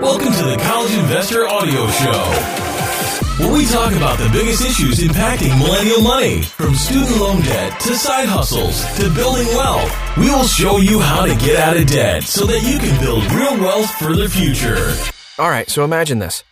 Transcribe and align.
Welcome 0.00 0.32
to 0.32 0.44
the 0.44 0.56
College 0.62 0.94
Investor 0.94 1.48
Audio 1.48 1.88
Show 1.88 2.68
where 3.38 3.52
we 3.52 3.66
talk 3.66 3.92
about 3.92 4.18
the 4.18 4.28
biggest 4.30 4.64
issues 4.64 4.98
impacting 4.98 5.56
millennial 5.58 6.02
money, 6.02 6.42
from 6.42 6.74
student 6.74 7.16
loan 7.18 7.40
debt 7.42 7.78
to 7.80 7.94
side 7.94 8.28
hustles 8.28 8.84
to 8.96 9.08
building 9.14 9.46
wealth. 9.48 10.16
We 10.16 10.28
will 10.28 10.44
show 10.44 10.78
you 10.78 10.98
how 10.98 11.24
to 11.24 11.36
get 11.36 11.56
out 11.56 11.76
of 11.76 11.86
debt 11.86 12.24
so 12.24 12.46
that 12.46 12.62
you 12.62 12.78
can 12.80 13.00
build 13.00 13.24
real 13.32 13.56
wealth 13.60 13.90
for 13.92 14.14
the 14.16 14.28
future. 14.28 14.92
All 15.40 15.50
right, 15.50 15.70
so 15.70 15.84
imagine 15.84 16.18
this. 16.18 16.42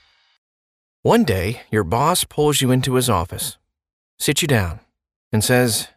One 1.02 1.24
day, 1.24 1.62
your 1.70 1.82
boss 1.82 2.22
pulls 2.22 2.60
you 2.60 2.70
into 2.70 2.94
his 2.94 3.10
office, 3.10 3.58
sits 4.18 4.42
you 4.42 4.48
down, 4.48 4.78
and 5.32 5.42
says, 5.42 5.88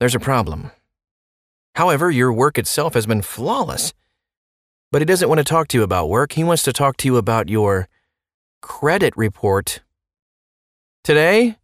There's 0.00 0.14
a 0.14 0.20
problem. 0.20 0.70
However, 1.74 2.10
your 2.10 2.32
work 2.32 2.56
itself 2.56 2.94
has 2.94 3.06
been 3.06 3.20
flawless. 3.20 3.92
But 4.96 5.02
he 5.02 5.12
doesn't 5.12 5.28
want 5.28 5.40
to 5.40 5.44
talk 5.44 5.68
to 5.68 5.76
you 5.76 5.82
about 5.82 6.08
work. 6.08 6.32
He 6.32 6.42
wants 6.42 6.62
to 6.62 6.72
talk 6.72 6.96
to 6.96 7.06
you 7.06 7.18
about 7.18 7.50
your 7.50 7.86
credit 8.62 9.12
report 9.14 9.80
Today, 11.04 11.58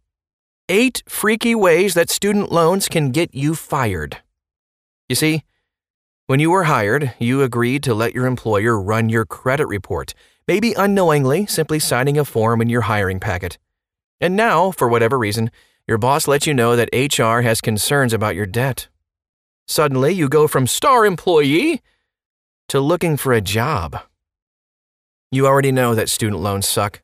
eight 0.69 1.01
freaky 1.09 1.55
ways 1.55 1.95
that 1.95 2.11
student 2.11 2.51
loans 2.51 2.87
can 2.87 3.09
get 3.09 3.33
you 3.33 3.55
fired. 3.55 4.17
You 5.09 5.15
see, 5.15 5.45
when 6.27 6.39
you 6.39 6.51
were 6.51 6.65
hired, 6.65 7.15
you 7.17 7.41
agreed 7.41 7.81
to 7.85 7.95
let 7.95 8.13
your 8.13 8.27
employer 8.27 8.79
run 8.79 9.09
your 9.09 9.25
credit 9.25 9.65
report, 9.65 10.13
maybe 10.47 10.73
unknowingly, 10.73 11.47
simply 11.47 11.79
signing 11.79 12.19
a 12.19 12.25
form 12.25 12.61
in 12.61 12.69
your 12.69 12.81
hiring 12.81 13.19
packet. 13.19 13.57
And 14.21 14.35
now, 14.35 14.69
for 14.69 14.87
whatever 14.87 15.17
reason, 15.17 15.49
your 15.87 15.97
boss 15.97 16.27
lets 16.27 16.45
you 16.45 16.53
know 16.53 16.75
that 16.75 16.93
HR 16.93 17.41
has 17.41 17.61
concerns 17.61 18.13
about 18.13 18.35
your 18.35 18.45
debt. 18.45 18.89
Suddenly, 19.67 20.11
you 20.11 20.29
go 20.29 20.47
from 20.47 20.67
star 20.67 21.03
employee 21.03 21.81
to 22.73 22.79
looking 22.79 23.17
for 23.17 23.33
a 23.33 23.39
job. 23.39 23.99
You 25.31 25.45
already 25.45 25.71
know 25.71 25.93
that 25.93 26.09
student 26.09 26.41
loans 26.41 26.67
suck. 26.67 27.03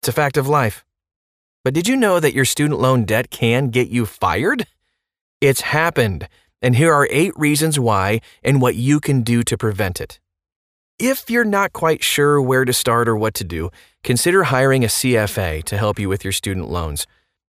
It's 0.00 0.08
a 0.08 0.12
fact 0.12 0.36
of 0.36 0.48
life. 0.48 0.84
But 1.62 1.72
did 1.72 1.86
you 1.86 1.94
know 1.94 2.18
that 2.18 2.34
your 2.34 2.44
student 2.44 2.80
loan 2.80 3.04
debt 3.04 3.30
can 3.30 3.68
get 3.68 3.90
you 3.90 4.06
fired? 4.06 4.66
It's 5.40 5.60
happened, 5.60 6.26
and 6.60 6.74
here 6.74 6.92
are 6.92 7.06
eight 7.12 7.32
reasons 7.36 7.78
why 7.78 8.22
and 8.42 8.60
what 8.60 8.74
you 8.74 8.98
can 8.98 9.22
do 9.22 9.44
to 9.44 9.56
prevent 9.56 10.00
it. 10.00 10.18
If 10.98 11.30
you're 11.30 11.44
not 11.44 11.72
quite 11.72 12.02
sure 12.02 12.42
where 12.42 12.64
to 12.64 12.72
start 12.72 13.08
or 13.08 13.16
what 13.16 13.34
to 13.34 13.44
do, 13.44 13.70
consider 14.02 14.50
hiring 14.50 14.82
a 14.82 14.88
CFA 14.88 15.62
to 15.62 15.76
help 15.76 16.00
you 16.00 16.08
with 16.08 16.24
your 16.24 16.32
student 16.32 16.70
loans. 16.70 17.06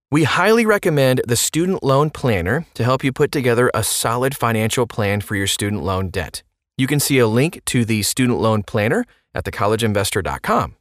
We 0.08 0.22
highly 0.22 0.66
recommend 0.66 1.22
the 1.26 1.34
Student 1.34 1.82
Loan 1.82 2.10
Planner 2.10 2.66
to 2.74 2.84
help 2.84 3.02
you 3.02 3.12
put 3.12 3.32
together 3.32 3.72
a 3.74 3.82
solid 3.82 4.36
financial 4.36 4.86
plan 4.86 5.20
for 5.20 5.34
your 5.34 5.48
student 5.48 5.82
loan 5.82 6.10
debt. 6.10 6.44
You 6.80 6.86
can 6.86 6.98
see 6.98 7.18
a 7.18 7.26
link 7.26 7.60
to 7.66 7.84
the 7.84 8.02
Student 8.02 8.38
Loan 8.40 8.62
Planner 8.62 9.04
at 9.34 9.44
thecollegeinvestor.com. 9.44 10.76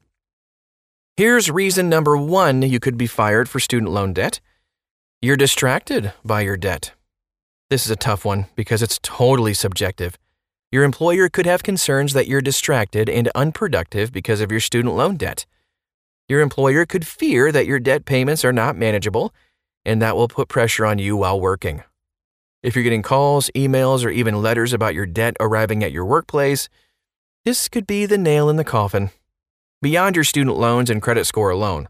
Here's 1.17 1.51
reason 1.51 1.89
number 1.89 2.15
one 2.15 2.61
you 2.61 2.79
could 2.79 2.97
be 2.97 3.05
fired 3.05 3.49
for 3.49 3.59
student 3.59 3.91
loan 3.91 4.13
debt 4.13 4.39
you're 5.21 5.35
distracted 5.35 6.13
by 6.23 6.39
your 6.39 6.55
debt. 6.55 6.93
This 7.69 7.83
is 7.83 7.91
a 7.91 7.97
tough 7.97 8.23
one 8.23 8.45
because 8.55 8.81
it's 8.81 8.97
totally 9.03 9.53
subjective. 9.53 10.17
Your 10.71 10.85
employer 10.85 11.27
could 11.27 11.45
have 11.45 11.63
concerns 11.63 12.13
that 12.13 12.27
you're 12.27 12.39
distracted 12.39 13.09
and 13.09 13.29
unproductive 13.35 14.13
because 14.13 14.39
of 14.39 14.51
your 14.51 14.61
student 14.61 14.95
loan 14.95 15.17
debt. 15.17 15.45
Your 16.29 16.39
employer 16.39 16.85
could 16.85 17.05
fear 17.05 17.51
that 17.51 17.67
your 17.67 17.81
debt 17.81 18.05
payments 18.05 18.45
are 18.45 18.53
not 18.53 18.77
manageable, 18.77 19.33
and 19.83 20.01
that 20.01 20.15
will 20.15 20.29
put 20.29 20.47
pressure 20.47 20.85
on 20.85 20.97
you 20.97 21.17
while 21.17 21.41
working. 21.41 21.83
If 22.61 22.75
you're 22.75 22.83
getting 22.83 23.01
calls, 23.01 23.49
emails, 23.55 24.05
or 24.05 24.09
even 24.09 24.41
letters 24.41 24.73
about 24.73 24.93
your 24.93 25.05
debt 25.05 25.35
arriving 25.39 25.83
at 25.83 25.91
your 25.91 26.05
workplace, 26.05 26.67
this 27.45 27.69
could 27.69 27.87
be 27.87 28.05
the 28.05 28.17
nail 28.17 28.49
in 28.49 28.57
the 28.57 28.63
coffin 28.63 29.11
beyond 29.81 30.15
your 30.15 30.25
student 30.25 30.57
loans 30.57 30.89
and 30.89 31.01
credit 31.01 31.25
score 31.25 31.49
alone. 31.49 31.87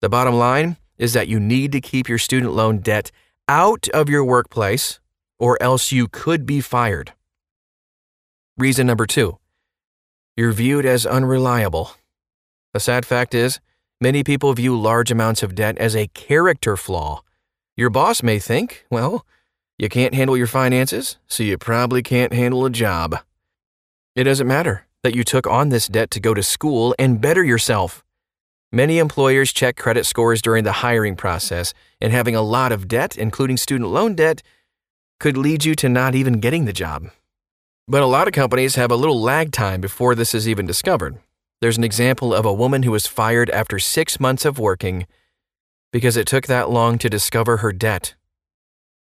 The 0.00 0.08
bottom 0.08 0.34
line 0.34 0.76
is 0.96 1.12
that 1.14 1.28
you 1.28 1.40
need 1.40 1.72
to 1.72 1.80
keep 1.80 2.08
your 2.08 2.18
student 2.18 2.52
loan 2.52 2.78
debt 2.78 3.10
out 3.48 3.88
of 3.88 4.08
your 4.08 4.24
workplace, 4.24 5.00
or 5.38 5.60
else 5.60 5.90
you 5.90 6.06
could 6.06 6.46
be 6.46 6.60
fired. 6.60 7.12
Reason 8.56 8.86
number 8.86 9.06
two 9.06 9.38
you're 10.36 10.52
viewed 10.52 10.86
as 10.86 11.04
unreliable. 11.04 11.90
The 12.72 12.78
sad 12.78 13.04
fact 13.04 13.34
is, 13.34 13.58
many 14.00 14.22
people 14.22 14.52
view 14.54 14.78
large 14.78 15.10
amounts 15.10 15.42
of 15.42 15.56
debt 15.56 15.76
as 15.78 15.96
a 15.96 16.06
character 16.08 16.76
flaw. 16.76 17.22
Your 17.76 17.90
boss 17.90 18.22
may 18.22 18.38
think, 18.38 18.84
well, 18.88 19.26
you 19.78 19.88
can't 19.88 20.14
handle 20.14 20.36
your 20.36 20.48
finances, 20.48 21.16
so 21.28 21.42
you 21.42 21.56
probably 21.56 22.02
can't 22.02 22.32
handle 22.32 22.64
a 22.64 22.70
job. 22.70 23.20
It 24.16 24.24
doesn't 24.24 24.48
matter 24.48 24.86
that 25.04 25.14
you 25.14 25.22
took 25.22 25.46
on 25.46 25.68
this 25.68 25.86
debt 25.86 26.10
to 26.10 26.20
go 26.20 26.34
to 26.34 26.42
school 26.42 26.94
and 26.98 27.20
better 27.20 27.44
yourself. 27.44 28.04
Many 28.72 28.98
employers 28.98 29.52
check 29.52 29.76
credit 29.76 30.04
scores 30.04 30.42
during 30.42 30.64
the 30.64 30.82
hiring 30.82 31.16
process, 31.16 31.72
and 32.00 32.12
having 32.12 32.34
a 32.34 32.42
lot 32.42 32.72
of 32.72 32.88
debt, 32.88 33.16
including 33.16 33.56
student 33.56 33.90
loan 33.90 34.14
debt, 34.14 34.42
could 35.20 35.36
lead 35.36 35.64
you 35.64 35.74
to 35.76 35.88
not 35.88 36.14
even 36.14 36.40
getting 36.40 36.64
the 36.64 36.72
job. 36.72 37.10
But 37.86 38.02
a 38.02 38.06
lot 38.06 38.28
of 38.28 38.34
companies 38.34 38.74
have 38.74 38.90
a 38.90 38.96
little 38.96 39.20
lag 39.20 39.52
time 39.52 39.80
before 39.80 40.14
this 40.14 40.34
is 40.34 40.48
even 40.48 40.66
discovered. 40.66 41.18
There's 41.60 41.78
an 41.78 41.84
example 41.84 42.34
of 42.34 42.44
a 42.44 42.52
woman 42.52 42.82
who 42.82 42.90
was 42.90 43.06
fired 43.06 43.48
after 43.50 43.78
six 43.78 44.20
months 44.20 44.44
of 44.44 44.58
working 44.58 45.06
because 45.92 46.16
it 46.16 46.26
took 46.26 46.46
that 46.46 46.68
long 46.68 46.98
to 46.98 47.08
discover 47.08 47.58
her 47.58 47.72
debt. 47.72 48.14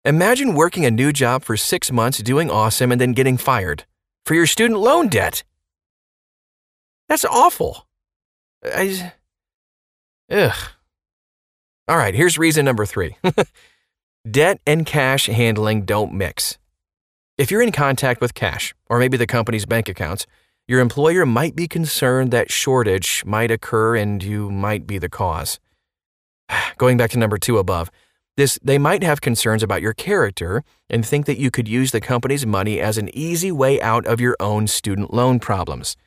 Imagine 0.08 0.54
working 0.54 0.86
a 0.86 0.90
new 0.90 1.12
job 1.12 1.44
for 1.44 1.58
six 1.58 1.92
months, 1.92 2.20
doing 2.20 2.50
awesome, 2.50 2.94
and 2.94 3.02
then 3.02 3.12
getting 3.12 3.36
fired 3.36 3.84
for 4.26 4.36
your 4.36 4.46
student 4.46 4.80
loan 4.80 5.10
debt. 5.10 5.44
That's 7.10 7.26
awful. 7.26 7.86
I 8.64 9.12
ugh. 10.32 10.56
All 11.90 11.98
right, 11.98 12.16
here's 12.16 12.38
reason 12.38 12.64
number 12.64 12.86
three 12.86 13.18
debt 14.32 14.62
and 14.66 14.86
cash 14.86 15.26
handling 15.26 15.84
don't 15.84 16.14
mix. 16.14 16.58
If 17.38 17.52
you're 17.52 17.62
in 17.62 17.74
contact 17.74 18.22
with 18.22 18.34
cash, 18.34 18.74
or 18.86 19.00
maybe 19.00 19.18
the 19.18 19.28
company's 19.28 19.66
bank 19.66 19.90
accounts, 19.90 20.26
your 20.70 20.80
employer 20.80 21.26
might 21.26 21.54
be 21.54 21.68
concerned 21.68 22.32
that 22.32 22.50
shortage 22.50 23.24
might 23.26 23.52
occur 23.52 23.98
and 23.98 24.24
you 24.24 24.50
might 24.52 24.88
be 24.88 25.00
the 25.00 25.10
cause. 25.10 25.60
Going 26.78 26.96
back 26.96 27.10
to 27.10 27.20
number 27.20 27.38
two 27.38 27.58
above, 27.58 27.92
this, 28.38 28.60
they 28.64 28.78
might 28.78 29.04
have 29.04 29.20
concerns 29.20 29.64
about 29.64 29.82
your 29.82 29.94
character 29.94 30.64
and 30.90 31.06
think 31.06 31.26
that 31.26 31.40
you 31.40 31.50
could 31.50 31.68
use 31.68 31.92
the 31.92 32.00
company's 32.00 32.46
money 32.46 32.80
as 32.80 32.98
an 32.98 33.10
easy 33.14 33.52
way 33.52 33.82
out 33.82 34.06
of 34.06 34.22
your 34.22 34.38
own 34.40 34.68
student 34.68 35.12
loan 35.12 35.40
problems. 35.40 35.98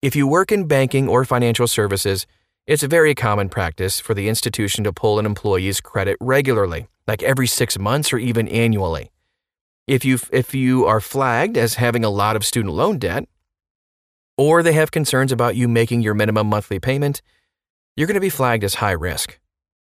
If 0.00 0.16
you 0.16 0.26
work 0.26 0.50
in 0.50 0.66
banking 0.66 1.06
or 1.06 1.24
financial 1.24 1.68
services, 1.68 2.26
it's 2.66 2.82
a 2.82 2.88
very 2.88 3.14
common 3.14 3.50
practice 3.50 4.00
for 4.00 4.14
the 4.14 4.26
institution 4.28 4.84
to 4.84 4.92
pull 4.92 5.18
an 5.18 5.26
employee's 5.26 5.82
credit 5.82 6.16
regularly, 6.18 6.88
like 7.06 7.22
every 7.22 7.46
six 7.46 7.78
months 7.78 8.10
or 8.10 8.18
even 8.18 8.48
annually. 8.48 9.12
If 9.86 10.02
you, 10.02 10.18
if 10.32 10.54
you 10.54 10.86
are 10.86 11.00
flagged 11.00 11.58
as 11.58 11.74
having 11.74 12.04
a 12.04 12.10
lot 12.10 12.36
of 12.36 12.46
student 12.46 12.72
loan 12.74 12.98
debt, 12.98 13.28
or 14.38 14.62
they 14.62 14.72
have 14.72 14.90
concerns 14.90 15.30
about 15.30 15.56
you 15.56 15.68
making 15.68 16.00
your 16.00 16.14
minimum 16.14 16.46
monthly 16.46 16.80
payment, 16.80 17.20
you're 17.96 18.06
going 18.06 18.14
to 18.14 18.20
be 18.20 18.30
flagged 18.30 18.64
as 18.64 18.76
high 18.76 18.92
risk. 18.92 19.38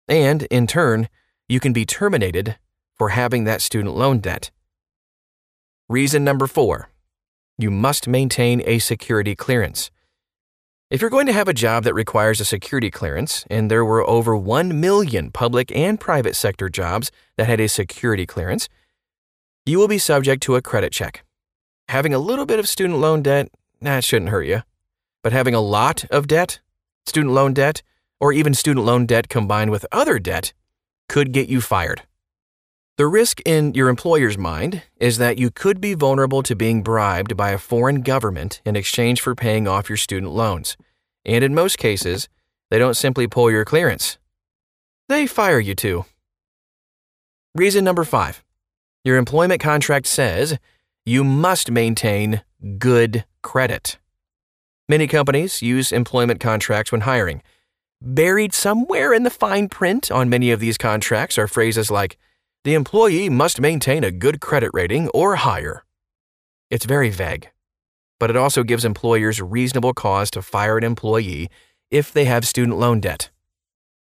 And, 0.07 0.43
in 0.45 0.67
turn, 0.67 1.09
you 1.49 1.61
can 1.61 1.73
be 1.73 1.87
terminated 1.87 2.57
for 2.95 3.11
having 3.11 3.45
that 3.45 3.63
student 3.63 3.95
loan 3.95 4.19
debt. 4.19 4.51
Reason 5.89 6.25
number 6.25 6.47
four 6.47 6.91
you 7.59 7.71
must 7.71 8.07
maintain 8.07 8.63
a 8.67 8.79
security 8.79 9.35
clearance. 9.35 9.91
If 10.91 11.01
you're 11.01 11.11
going 11.11 11.27
to 11.27 11.33
have 11.33 11.49
a 11.49 11.55
job 11.55 11.85
that 11.85 11.95
requires 11.95 12.39
a 12.39 12.45
security 12.45 12.91
clearance, 12.91 13.47
and 13.49 13.71
there 13.71 13.85
were 13.85 14.09
over 14.09 14.37
1 14.37 14.79
million 14.79 15.31
public 15.31 15.75
and 15.75 15.99
private 15.99 16.37
sector 16.37 16.69
jobs 16.69 17.11
that 17.37 17.47
had 17.47 17.59
a 17.59 17.69
security 17.69 18.27
clearance, 18.27 18.69
you 19.65 19.79
will 19.79 19.89
be 19.89 19.99
subject 19.99 20.43
to 20.45 20.55
a 20.55 20.63
credit 20.63 20.93
check. 20.93 21.25
Having 21.89 22.15
a 22.15 22.19
little 22.19 22.47
bit 22.47 22.59
of 22.59 22.69
student 22.69 22.99
loan 22.99 23.23
debt, 23.23 23.49
that 23.81 24.05
shouldn't 24.05 24.31
hurt 24.31 24.47
you. 24.47 24.63
But 25.23 25.33
having 25.33 25.55
a 25.55 25.61
lot 25.61 26.05
of 26.11 26.29
debt, 26.29 26.61
student 27.07 27.35
loan 27.35 27.55
debt, 27.55 27.83
or 28.21 28.33
even 28.33 28.55
student 28.55 28.87
loan 28.87 29.07
debt 29.07 29.29
combined 29.29 29.71
with 29.71 29.87
other 29.91 30.19
debt, 30.19 30.53
could 31.09 31.33
get 31.33 31.49
you 31.49 31.61
fired. 31.61 32.03
The 32.97 33.07
risk 33.07 33.43
in 33.45 33.75
your 33.75 33.89
employer's 33.89 34.39
mind 34.39 34.83
is 34.99 35.19
that 35.19 35.39
you 35.39 35.51
could 35.51 35.81
be 35.81 35.95
vulnerable 35.95 36.43
to 36.43 36.57
being 36.57 36.83
bribed 36.83 37.37
by 37.37 37.51
a 37.51 37.59
foreign 37.59 38.01
government 38.01 38.63
in 38.65 38.75
exchange 38.75 39.21
for 39.21 39.35
paying 39.35 39.69
off 39.69 39.91
your 39.91 39.99
student 39.99 40.33
loans. 40.33 40.77
And 41.25 41.45
in 41.45 41.55
most 41.55 41.77
cases, 41.77 42.29
they 42.71 42.79
don't 42.79 42.97
simply 42.97 43.27
pull 43.27 43.51
your 43.51 43.65
clearance, 43.65 44.19
they 45.09 45.27
fire 45.27 45.61
you 45.61 45.75
too. 45.75 46.05
Reason 47.55 47.85
number 47.85 48.05
five 48.05 48.43
your 49.05 49.19
employment 49.19 49.61
contract 49.61 50.07
says 50.07 50.59
you 51.05 51.23
must 51.23 51.71
maintain 51.71 52.43
good 52.79 53.25
credit. 53.43 53.99
Many 54.89 55.07
companies 55.07 55.63
use 55.63 55.93
employment 55.93 56.41
contracts 56.41 56.91
when 56.91 57.03
hiring. 57.03 57.43
Buried 58.03 58.53
somewhere 58.53 59.13
in 59.13 59.23
the 59.23 59.31
fine 59.31 59.69
print 59.69 60.11
on 60.11 60.29
many 60.29 60.51
of 60.51 60.61
these 60.61 60.79
contracts 60.79 61.39
are 61.39 61.49
phrases 61.49 61.91
like, 61.91 62.19
the 62.65 62.75
employee 62.75 63.29
must 63.29 63.61
maintain 63.61 64.05
a 64.05 64.11
good 64.11 64.41
credit 64.41 64.71
rating 64.75 65.09
or 65.11 65.37
higher. 65.37 65.85
It's 66.71 66.85
very 66.85 67.11
vague. 67.11 67.49
but 68.19 68.31
it 68.31 68.37
also 68.37 68.63
gives 68.63 68.85
employers 68.85 69.43
reasonable 69.43 69.93
cause 69.95 70.31
to 70.33 70.43
fire 70.43 70.79
an 70.79 70.85
employee 70.85 71.49
if 71.91 72.13
they 72.13 72.25
have 72.25 72.47
student 72.47 72.79
loan 72.79 73.01
debt. 73.01 73.31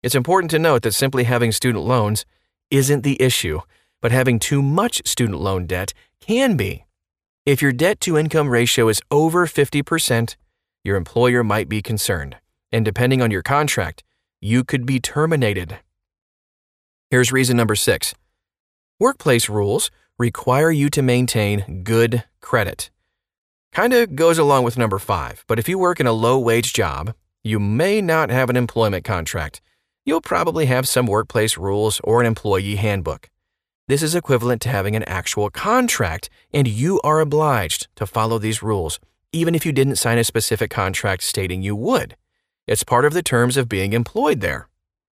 It's 0.01 0.15
important 0.15 0.51
to 0.51 0.59
note 0.59 0.83
that 0.83 0.93
simply 0.93 1.23
having 1.23 1.51
student 1.51 1.83
loans 1.85 2.25
isn't 2.69 3.03
the 3.03 3.21
issue, 3.21 3.61
but 4.01 4.11
having 4.11 4.39
too 4.39 4.61
much 4.61 5.01
student 5.05 5.39
loan 5.39 5.65
debt 5.65 5.93
can 6.19 6.55
be. 6.57 6.85
If 7.45 7.61
your 7.61 7.71
debt 7.71 7.99
to 8.01 8.17
income 8.17 8.49
ratio 8.49 8.87
is 8.87 9.01
over 9.11 9.45
50%, 9.47 10.35
your 10.83 10.95
employer 10.95 11.43
might 11.43 11.69
be 11.69 11.81
concerned, 11.81 12.37
and 12.73 12.83
depending 12.83 13.21
on 13.21 13.31
your 13.31 13.43
contract, 13.43 14.03
you 14.41 14.63
could 14.63 14.85
be 14.85 14.99
terminated. 14.99 15.77
Here's 17.09 17.31
reason 17.31 17.55
number 17.55 17.75
six 17.75 18.13
workplace 18.99 19.47
rules 19.47 19.91
require 20.17 20.71
you 20.71 20.89
to 20.89 21.01
maintain 21.01 21.83
good 21.83 22.23
credit. 22.41 22.89
Kinda 23.73 24.07
goes 24.07 24.37
along 24.37 24.63
with 24.63 24.77
number 24.77 24.99
five, 24.99 25.45
but 25.47 25.59
if 25.59 25.69
you 25.69 25.77
work 25.77 25.99
in 25.99 26.07
a 26.07 26.11
low 26.11 26.37
wage 26.39 26.73
job, 26.73 27.13
you 27.43 27.59
may 27.59 28.01
not 28.01 28.29
have 28.29 28.49
an 28.49 28.57
employment 28.57 29.03
contract. 29.03 29.61
You'll 30.05 30.21
probably 30.21 30.65
have 30.65 30.87
some 30.87 31.07
workplace 31.07 31.57
rules 31.57 32.01
or 32.03 32.19
an 32.19 32.27
employee 32.27 32.75
handbook. 32.75 33.29
This 33.87 34.01
is 34.01 34.15
equivalent 34.15 34.61
to 34.63 34.69
having 34.69 34.95
an 34.95 35.03
actual 35.03 35.49
contract, 35.49 36.29
and 36.53 36.67
you 36.67 37.01
are 37.01 37.19
obliged 37.19 37.87
to 37.95 38.05
follow 38.05 38.39
these 38.39 38.63
rules, 38.63 38.99
even 39.31 39.55
if 39.55 39.65
you 39.65 39.71
didn't 39.71 39.97
sign 39.97 40.17
a 40.17 40.23
specific 40.23 40.71
contract 40.71 41.23
stating 41.23 41.61
you 41.61 41.75
would. 41.75 42.15
It's 42.65 42.83
part 42.83 43.05
of 43.05 43.13
the 43.13 43.23
terms 43.23 43.57
of 43.57 43.67
being 43.67 43.93
employed 43.93 44.39
there. 44.39 44.69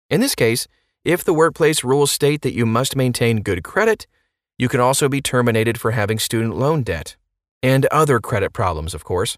In 0.09 0.21
this 0.21 0.35
case, 0.35 0.67
if 1.03 1.23
the 1.23 1.33
workplace 1.33 1.83
rules 1.83 2.11
state 2.11 2.41
that 2.41 2.53
you 2.53 2.65
must 2.65 2.95
maintain 2.95 3.41
good 3.41 3.63
credit, 3.63 4.05
you 4.57 4.67
can 4.67 4.79
also 4.79 5.09
be 5.09 5.21
terminated 5.21 5.79
for 5.79 5.91
having 5.91 6.19
student 6.19 6.57
loan 6.57 6.83
debt 6.83 7.15
and 7.63 7.85
other 7.87 8.19
credit 8.19 8.53
problems, 8.53 8.93
of 8.93 9.03
course. 9.03 9.37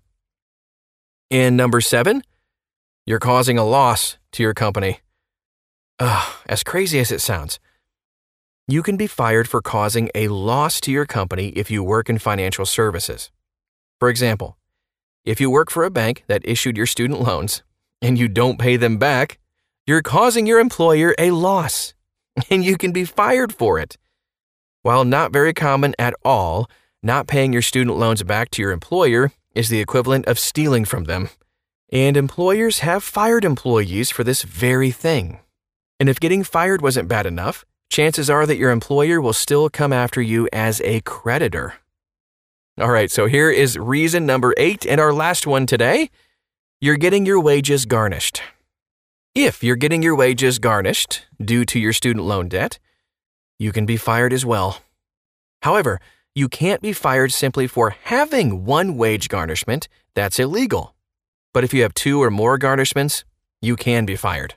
In 1.30 1.56
number 1.56 1.80
seven, 1.80 2.24
you're 3.06 3.20
causing 3.20 3.58
a 3.58 3.64
loss 3.66 4.18
to 4.34 4.44
your 4.44 4.54
company. 4.54 5.00
Ugh, 6.00 6.34
as 6.48 6.64
crazy 6.64 7.00
as 7.00 7.12
it 7.12 7.22
sounds, 7.22 7.60
you 8.68 8.84
can 8.84 8.98
be 8.98 9.08
fired 9.08 9.48
for 9.48 9.62
causing 9.62 10.10
a 10.14 10.28
loss 10.28 10.82
to 10.82 10.92
your 10.92 11.06
company 11.06 11.50
if 11.50 11.72
you 11.72 11.84
work 11.84 12.10
in 12.10 12.18
financial 12.18 12.66
services. 12.66 13.32
For 14.00 14.10
example, 14.10 14.58
if 15.24 15.40
you 15.40 15.50
work 15.50 15.70
for 15.70 15.84
a 15.84 15.92
bank 15.92 16.24
that 16.28 16.42
issued 16.44 16.76
your 16.76 16.86
student 16.86 17.22
loans 17.22 17.64
and 18.02 18.18
you 18.18 18.28
don't 18.28 18.60
pay 18.60 18.78
them 18.78 18.98
back, 18.98 19.40
you're 19.86 20.02
causing 20.02 20.48
your 20.48 20.60
employer 20.60 21.16
a 21.18 21.32
loss, 21.32 21.94
and 22.50 22.64
you 22.64 22.78
can 22.78 22.92
be 22.92 23.06
fired 23.06 23.54
for 23.54 23.80
it. 23.80 23.98
While 24.82 25.06
not 25.06 25.32
very 25.32 25.54
common 25.54 25.94
at 26.00 26.14
all, 26.26 26.70
not 27.04 27.28
paying 27.28 27.54
your 27.54 27.62
student 27.62 27.98
loans 27.98 28.24
back 28.24 28.50
to 28.52 28.62
your 28.62 28.72
employer 28.72 29.32
is 29.54 29.70
the 29.70 29.80
equivalent 29.80 30.26
of 30.28 30.40
stealing 30.40 30.86
from 30.86 31.06
them. 31.06 31.30
And 31.92 32.16
employers 32.16 32.80
have 32.80 33.04
fired 33.04 33.44
employees 33.44 34.10
for 34.10 34.24
this 34.24 34.44
very 34.44 34.92
thing. 34.92 35.40
And 36.00 36.10
if 36.10 36.20
getting 36.20 36.44
fired 36.44 36.82
wasn't 36.82 37.10
bad 37.10 37.26
enough, 37.26 37.66
chances 37.90 38.30
are 38.30 38.46
that 38.46 38.58
your 38.58 38.72
employer 38.72 39.20
will 39.20 39.34
still 39.34 39.70
come 39.70 39.92
after 39.92 40.22
you 40.22 40.48
as 40.54 40.82
a 40.82 41.02
creditor. 41.02 41.76
All 42.80 42.90
right, 42.90 43.12
so 43.12 43.26
here 43.28 43.52
is 43.52 43.78
reason 43.78 44.26
number 44.26 44.54
eight 44.58 44.86
and 44.86 45.02
our 45.02 45.14
last 45.14 45.46
one 45.46 45.66
today. 45.66 46.10
You're 46.84 46.98
getting 46.98 47.28
your 47.28 47.40
wages 47.40 47.86
garnished. 47.86 48.42
If 49.36 49.64
you're 49.64 49.76
getting 49.76 50.02
your 50.02 50.16
wages 50.16 50.58
garnished 50.58 51.28
due 51.40 51.64
to 51.66 51.78
your 51.80 51.94
student 51.94 52.26
loan 52.26 52.50
debt, 52.50 52.80
you 53.60 53.72
can 53.72 53.86
be 53.86 53.98
fired 53.98 54.34
as 54.34 54.48
well. 54.48 54.80
However, 55.62 56.00
you 56.34 56.50
can't 56.50 56.82
be 56.82 56.92
fired 56.92 57.34
simply 57.34 57.68
for 57.68 57.92
having 58.06 58.66
one 58.66 58.98
wage 58.98 59.30
garnishment, 59.30 59.88
that's 60.16 60.40
illegal. 60.40 60.96
But 61.54 61.64
if 61.64 61.72
you 61.72 61.84
have 61.84 61.94
two 61.94 62.20
or 62.20 62.32
more 62.32 62.58
garnishments, 62.58 63.26
you 63.62 63.76
can 63.76 64.08
be 64.08 64.16
fired. 64.16 64.56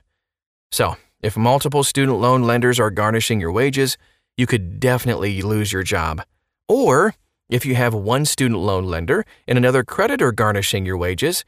So, 0.71 0.97
if 1.21 1.37
multiple 1.37 1.83
student 1.83 2.17
loan 2.17 2.41
lenders 2.41 2.79
are 2.79 2.89
garnishing 2.89 3.39
your 3.39 3.51
wages, 3.51 3.99
you 4.35 4.47
could 4.47 4.79
definitely 4.79 5.43
lose 5.43 5.71
your 5.71 5.83
job. 5.83 6.23
Or, 6.67 7.13
if 7.51 7.67
you 7.67 7.75
have 7.75 7.93
one 7.93 8.25
student 8.25 8.61
loan 8.61 8.85
lender 8.85 9.27
and 9.47 9.59
another 9.59 9.83
creditor 9.83 10.31
garnishing 10.31 10.87
your 10.87 10.97
wages, 10.97 11.45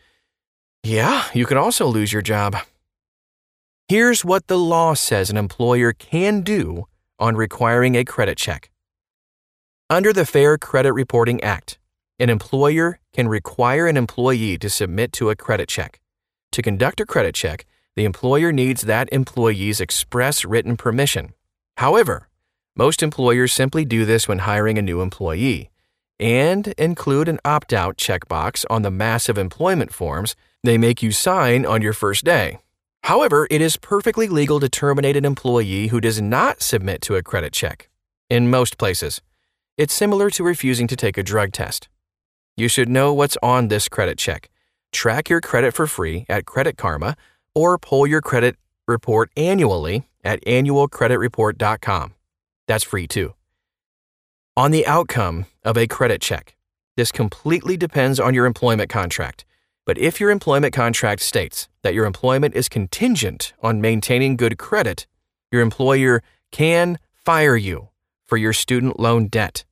yeah, 0.84 1.26
you 1.34 1.46
could 1.46 1.58
also 1.58 1.86
lose 1.88 2.14
your 2.14 2.22
job. 2.22 2.56
Here's 3.88 4.26
what 4.26 4.48
the 4.48 4.58
law 4.58 4.94
says 4.94 5.30
an 5.30 5.38
employer 5.38 5.94
can 5.94 6.42
do 6.42 6.88
on 7.20 7.36
requiring 7.36 7.96
a 7.96 8.04
credit 8.04 8.38
check. 8.38 8.70
Under 9.90 10.12
the 10.12 10.26
Fair 10.26 10.58
Credit 10.58 10.92
Reporting 10.92 11.42
Act, 11.42 11.80
an 12.20 12.30
employer 12.30 13.00
can 13.14 13.28
require 13.28 13.88
an 13.88 13.96
employee 13.96 14.58
to 14.58 14.70
submit 14.70 15.14
to 15.14 15.30
a 15.30 15.36
credit 15.36 15.70
check. 15.70 16.00
To 16.52 16.62
conduct 16.62 17.00
a 17.00 17.06
credit 17.06 17.36
check, 17.36 17.66
the 17.96 18.06
employer 18.06 18.52
needs 18.52 18.82
that 18.84 19.10
employee's 19.12 19.80
express 19.80 20.44
written 20.44 20.78
permission. 20.78 21.34
However, 21.78 22.28
most 22.76 23.02
employers 23.02 23.54
simply 23.54 23.86
do 23.86 24.06
this 24.06 24.28
when 24.28 24.40
hiring 24.40 24.78
a 24.78 24.82
new 24.82 25.02
employee 25.02 25.70
and 26.20 26.68
include 26.78 27.28
an 27.28 27.40
opt 27.46 27.74
out 27.74 27.98
checkbox 27.98 28.66
on 28.70 28.82
the 28.82 28.92
massive 28.92 29.38
employment 29.38 29.94
forms 29.94 30.36
they 30.64 30.78
make 30.78 31.02
you 31.02 31.12
sign 31.12 31.66
on 31.66 31.82
your 31.82 31.94
first 31.94 32.26
day. 32.26 32.60
However, 33.04 33.48
it 33.50 33.62
is 33.62 33.78
perfectly 33.78 34.28
legal 34.28 34.60
to 34.60 34.68
terminate 34.68 35.16
an 35.16 35.26
employee 35.26 35.88
who 35.88 36.02
does 36.02 36.22
not 36.22 36.62
submit 36.62 37.02
to 37.04 37.16
a 37.16 37.24
credit 37.24 37.54
check. 37.54 37.90
In 38.30 38.50
most 38.50 38.78
places, 38.78 39.22
it's 39.78 39.94
similar 39.94 40.30
to 40.32 40.44
refusing 40.44 40.88
to 40.88 40.96
take 40.96 41.18
a 41.18 41.24
drug 41.24 41.54
test. 41.54 41.88
You 42.58 42.68
should 42.68 42.90
know 42.90 43.14
what's 43.14 43.38
on 43.42 43.68
this 43.68 43.88
credit 43.88 44.18
check. 44.18 44.50
Track 44.92 45.30
your 45.30 45.42
credit 45.42 45.74
for 45.74 45.88
free 45.88 46.26
at 46.28 46.46
Credit 46.46 46.76
Karma 46.76 47.16
or 47.54 47.78
pull 47.78 48.08
your 48.08 48.22
credit 48.22 48.58
report 48.88 49.30
annually 49.38 50.08
at 50.24 50.44
annualcreditreport.com. 50.46 52.14
That's 52.68 52.84
free 52.84 53.08
too. 53.08 53.37
On 54.58 54.72
the 54.72 54.88
outcome 54.88 55.46
of 55.64 55.78
a 55.78 55.86
credit 55.86 56.20
check, 56.20 56.56
this 56.96 57.12
completely 57.12 57.78
depends 57.78 58.20
on 58.20 58.34
your 58.34 58.48
employment 58.48 58.90
contract. 58.90 59.46
But 59.86 60.00
if 60.00 60.20
your 60.20 60.32
employment 60.32 60.74
contract 60.74 61.22
states 61.22 61.70
that 61.84 61.94
your 61.94 62.08
employment 62.08 62.56
is 62.56 62.68
contingent 62.68 63.54
on 63.62 63.82
maintaining 63.82 64.36
good 64.36 64.58
credit, 64.58 65.06
your 65.52 65.62
employer 65.62 66.24
can 66.52 66.98
fire 67.14 67.56
you 67.56 67.90
for 68.26 68.36
your 68.36 68.52
student 68.52 69.00
loan 69.00 69.28
debt. 69.28 69.64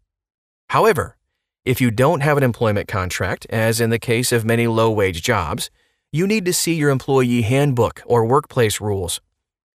However, 0.69 1.17
if 1.65 1.81
you 1.81 1.89
don't 1.89 2.21
have 2.21 2.37
an 2.37 2.43
employment 2.43 2.87
contract, 2.87 3.47
as 3.49 3.81
in 3.81 3.89
the 3.89 3.97
case 3.97 4.31
of 4.31 4.45
many 4.45 4.67
low 4.67 4.91
wage 4.91 5.23
jobs, 5.23 5.71
you 6.11 6.27
need 6.27 6.45
to 6.45 6.53
see 6.53 6.75
your 6.75 6.91
employee 6.91 7.41
handbook 7.41 8.03
or 8.05 8.23
workplace 8.23 8.79
rules. 8.79 9.19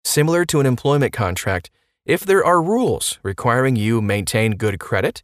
Similar 0.03 0.45
to 0.45 0.59
an 0.59 0.67
employment 0.67 1.13
contract, 1.13 1.71
if 2.09 2.25
there 2.25 2.43
are 2.43 2.59
rules 2.59 3.19
requiring 3.21 3.75
you 3.75 4.01
maintain 4.01 4.53
good 4.53 4.79
credit, 4.79 5.21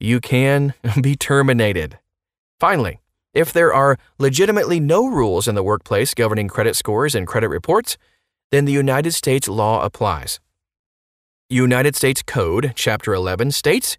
you 0.00 0.20
can 0.20 0.74
be 1.00 1.14
terminated. 1.14 2.00
Finally, 2.58 2.98
if 3.32 3.52
there 3.52 3.72
are 3.72 3.98
legitimately 4.18 4.80
no 4.80 5.06
rules 5.06 5.46
in 5.46 5.54
the 5.54 5.62
workplace 5.62 6.12
governing 6.12 6.48
credit 6.48 6.74
scores 6.74 7.14
and 7.14 7.28
credit 7.28 7.50
reports, 7.50 7.96
then 8.50 8.64
the 8.64 8.72
United 8.72 9.12
States 9.12 9.46
law 9.46 9.84
applies. 9.84 10.40
United 11.48 11.94
States 11.94 12.20
Code, 12.20 12.72
Chapter 12.74 13.14
11, 13.14 13.52
states 13.52 13.96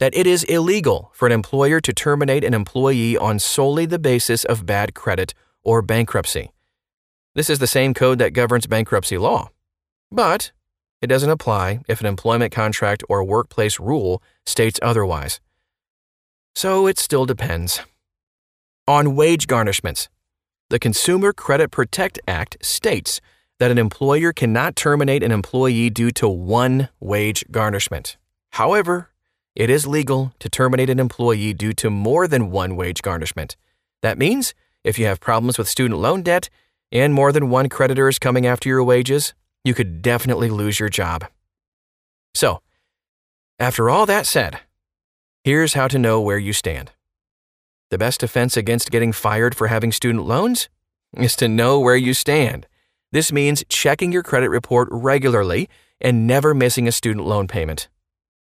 that 0.00 0.14
it 0.16 0.26
is 0.26 0.42
illegal 0.42 1.12
for 1.14 1.26
an 1.26 1.32
employer 1.32 1.80
to 1.80 1.92
terminate 1.92 2.42
an 2.42 2.52
employee 2.52 3.16
on 3.16 3.38
solely 3.38 3.86
the 3.86 4.00
basis 4.00 4.44
of 4.44 4.66
bad 4.66 4.92
credit 4.94 5.34
or 5.62 5.82
bankruptcy. 5.82 6.50
This 7.36 7.48
is 7.48 7.60
the 7.60 7.68
same 7.68 7.94
code 7.94 8.18
that 8.18 8.32
governs 8.32 8.66
bankruptcy 8.66 9.18
law. 9.18 9.50
But 10.10 10.50
it 11.02 11.08
doesn't 11.08 11.30
apply 11.30 11.80
if 11.88 12.00
an 12.00 12.06
employment 12.06 12.52
contract 12.52 13.02
or 13.08 13.22
workplace 13.24 13.78
rule 13.78 14.22
states 14.44 14.80
otherwise. 14.82 15.40
So 16.54 16.86
it 16.86 16.98
still 16.98 17.26
depends. 17.26 17.80
On 18.88 19.14
wage 19.14 19.46
garnishments, 19.46 20.08
the 20.70 20.78
Consumer 20.78 21.32
Credit 21.32 21.70
Protect 21.70 22.18
Act 22.26 22.56
states 22.60 23.20
that 23.58 23.70
an 23.70 23.78
employer 23.78 24.32
cannot 24.32 24.76
terminate 24.76 25.22
an 25.22 25.32
employee 25.32 25.90
due 25.90 26.10
to 26.12 26.28
one 26.28 26.88
wage 27.00 27.44
garnishment. 27.50 28.16
However, 28.50 29.10
it 29.54 29.70
is 29.70 29.86
legal 29.86 30.32
to 30.38 30.48
terminate 30.48 30.90
an 30.90 30.98
employee 30.98 31.54
due 31.54 31.72
to 31.74 31.90
more 31.90 32.28
than 32.28 32.50
one 32.50 32.76
wage 32.76 33.02
garnishment. 33.02 33.56
That 34.02 34.18
means 34.18 34.54
if 34.84 34.98
you 34.98 35.06
have 35.06 35.20
problems 35.20 35.58
with 35.58 35.68
student 35.68 36.00
loan 36.00 36.22
debt 36.22 36.48
and 36.92 37.14
more 37.14 37.32
than 37.32 37.50
one 37.50 37.68
creditor 37.68 38.08
is 38.08 38.18
coming 38.18 38.46
after 38.46 38.68
your 38.68 38.84
wages, 38.84 39.34
you 39.66 39.74
could 39.74 40.00
definitely 40.00 40.48
lose 40.48 40.78
your 40.78 40.88
job. 40.88 41.26
So, 42.34 42.60
after 43.58 43.90
all 43.90 44.06
that 44.06 44.24
said, 44.24 44.60
here's 45.42 45.74
how 45.74 45.88
to 45.88 45.98
know 45.98 46.20
where 46.20 46.38
you 46.38 46.52
stand. 46.52 46.92
The 47.90 47.98
best 47.98 48.20
defense 48.20 48.56
against 48.56 48.92
getting 48.92 49.12
fired 49.12 49.56
for 49.56 49.66
having 49.66 49.90
student 49.90 50.24
loans 50.24 50.68
is 51.16 51.34
to 51.36 51.48
know 51.48 51.80
where 51.80 51.96
you 51.96 52.14
stand. 52.14 52.68
This 53.10 53.32
means 53.32 53.64
checking 53.68 54.12
your 54.12 54.22
credit 54.22 54.50
report 54.50 54.86
regularly 54.92 55.68
and 56.00 56.28
never 56.28 56.54
missing 56.54 56.86
a 56.86 56.92
student 56.92 57.26
loan 57.26 57.48
payment. 57.48 57.88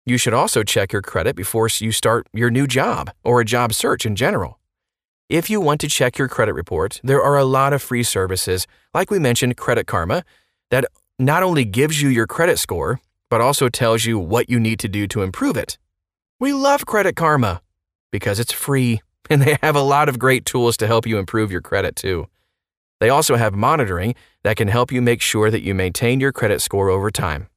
You 0.06 0.18
should 0.18 0.34
also 0.36 0.62
check 0.62 0.94
your 0.94 1.02
credit 1.02 1.36
before 1.36 1.70
you 1.80 1.92
start 1.92 2.28
your 2.34 2.52
new 2.52 2.68
job 2.68 3.12
or 3.24 3.42
a 3.42 3.46
job 3.46 3.74
search 3.74 4.06
in 4.06 4.16
general. 4.16 4.60
If 5.28 5.50
you 5.50 5.60
want 5.60 5.82
to 5.82 5.88
check 5.88 6.20
your 6.20 6.28
credit 6.28 6.54
report, 6.54 7.00
there 7.04 7.22
are 7.22 7.38
a 7.38 7.46
lot 7.46 7.74
of 7.74 7.82
free 7.82 8.04
services, 8.04 8.68
like 8.94 9.10
we 9.10 9.18
mentioned, 9.18 9.58
Credit 9.58 9.88
Karma, 9.88 10.24
that 10.72 10.86
not 11.20 11.44
only 11.44 11.66
gives 11.66 12.02
you 12.02 12.08
your 12.08 12.26
credit 12.26 12.58
score, 12.58 13.02
but 13.30 13.42
also 13.42 13.68
tells 13.68 14.06
you 14.06 14.18
what 14.18 14.50
you 14.50 14.60
need 14.60 14.80
to 14.80 14.88
do 14.88 15.06
to 15.08 15.22
improve 15.22 15.58
it. 15.58 15.78
We 16.40 16.54
love 16.54 16.86
Credit 16.86 17.16
Karma 17.16 17.62
because 18.12 18.40
it's 18.40 18.54
free 18.54 19.02
and 19.30 19.42
they 19.42 19.58
have 19.62 19.76
a 19.76 19.82
lot 19.82 20.10
of 20.10 20.18
great 20.18 20.46
tools 20.46 20.78
to 20.78 20.88
help 20.88 21.06
you 21.06 21.18
improve 21.18 21.52
your 21.52 21.62
credit 21.62 21.96
too. 21.96 22.28
They 23.00 23.10
also 23.10 23.36
have 23.36 23.54
monitoring 23.54 24.16
that 24.44 24.58
can 24.58 24.68
help 24.70 24.92
you 24.92 25.02
make 25.02 25.22
sure 25.22 25.52
that 25.52 25.62
you 25.62 25.74
maintain 25.76 26.20
your 26.20 26.32
credit 26.32 26.62
score 26.62 26.90
over 26.90 27.12
time. 27.12 27.48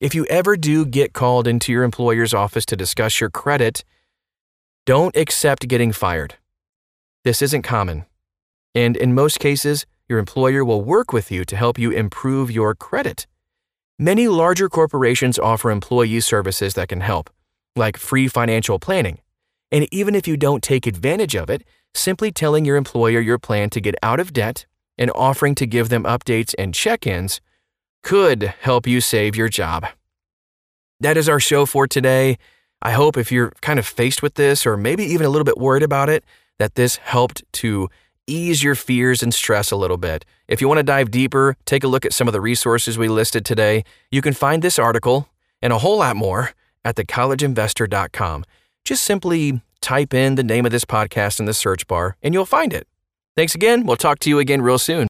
If 0.00 0.14
you 0.14 0.26
ever 0.26 0.56
do 0.56 0.84
get 0.84 1.12
called 1.12 1.48
into 1.48 1.72
your 1.72 1.82
employer's 1.82 2.34
office 2.34 2.66
to 2.66 2.76
discuss 2.76 3.20
your 3.20 3.30
credit, 3.30 3.84
don't 4.86 5.16
accept 5.16 5.66
getting 5.66 5.92
fired. 5.92 6.34
This 7.24 7.42
isn't 7.42 7.62
common. 7.62 8.04
And 8.74 8.96
in 8.96 9.14
most 9.14 9.40
cases, 9.40 9.86
your 10.08 10.18
employer 10.18 10.64
will 10.64 10.82
work 10.82 11.12
with 11.12 11.30
you 11.30 11.44
to 11.44 11.56
help 11.56 11.78
you 11.78 11.90
improve 11.90 12.50
your 12.50 12.74
credit. 12.74 13.26
Many 13.98 14.28
larger 14.28 14.68
corporations 14.68 15.38
offer 15.38 15.70
employee 15.70 16.20
services 16.20 16.74
that 16.74 16.88
can 16.88 17.00
help, 17.00 17.30
like 17.76 17.96
free 17.96 18.28
financial 18.28 18.78
planning. 18.78 19.18
And 19.70 19.86
even 19.92 20.14
if 20.14 20.26
you 20.26 20.36
don't 20.36 20.62
take 20.62 20.86
advantage 20.86 21.34
of 21.34 21.50
it, 21.50 21.62
simply 21.94 22.32
telling 22.32 22.64
your 22.64 22.76
employer 22.76 23.20
your 23.20 23.38
plan 23.38 23.70
to 23.70 23.80
get 23.80 23.94
out 24.02 24.20
of 24.20 24.32
debt 24.32 24.66
and 24.96 25.10
offering 25.14 25.54
to 25.56 25.66
give 25.66 25.88
them 25.88 26.04
updates 26.04 26.54
and 26.58 26.74
check 26.74 27.06
ins 27.06 27.40
could 28.02 28.42
help 28.60 28.86
you 28.86 29.00
save 29.00 29.36
your 29.36 29.48
job. 29.48 29.86
That 31.00 31.16
is 31.16 31.28
our 31.28 31.40
show 31.40 31.66
for 31.66 31.86
today. 31.86 32.38
I 32.80 32.92
hope 32.92 33.16
if 33.16 33.30
you're 33.30 33.52
kind 33.60 33.78
of 33.78 33.86
faced 33.86 34.22
with 34.22 34.34
this 34.34 34.66
or 34.66 34.76
maybe 34.76 35.04
even 35.04 35.26
a 35.26 35.28
little 35.28 35.44
bit 35.44 35.58
worried 35.58 35.82
about 35.82 36.08
it, 36.08 36.24
that 36.58 36.74
this 36.74 36.96
helped 36.96 37.42
to 37.54 37.88
ease 38.28 38.62
your 38.62 38.74
fears 38.74 39.22
and 39.22 39.32
stress 39.32 39.70
a 39.70 39.76
little 39.76 39.96
bit. 39.96 40.24
If 40.46 40.60
you 40.60 40.68
want 40.68 40.78
to 40.78 40.84
dive 40.84 41.10
deeper, 41.10 41.56
take 41.64 41.84
a 41.84 41.88
look 41.88 42.04
at 42.04 42.12
some 42.12 42.28
of 42.28 42.32
the 42.32 42.40
resources 42.40 42.98
we 42.98 43.08
listed 43.08 43.44
today. 43.44 43.84
You 44.10 44.22
can 44.22 44.34
find 44.34 44.62
this 44.62 44.78
article 44.78 45.28
and 45.62 45.72
a 45.72 45.78
whole 45.78 45.98
lot 45.98 46.16
more 46.16 46.52
at 46.84 46.96
thecollegeinvestor.com. 46.96 48.44
Just 48.84 49.04
simply 49.04 49.60
type 49.80 50.14
in 50.14 50.34
the 50.34 50.44
name 50.44 50.66
of 50.66 50.72
this 50.72 50.84
podcast 50.84 51.40
in 51.40 51.46
the 51.46 51.54
search 51.54 51.86
bar 51.86 52.16
and 52.22 52.34
you'll 52.34 52.46
find 52.46 52.72
it. 52.72 52.86
Thanks 53.36 53.54
again. 53.54 53.86
We'll 53.86 53.96
talk 53.96 54.18
to 54.20 54.30
you 54.30 54.38
again 54.38 54.62
real 54.62 54.78
soon. 54.78 55.06